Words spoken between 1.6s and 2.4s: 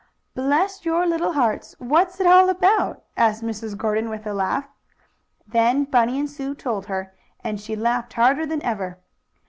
What's it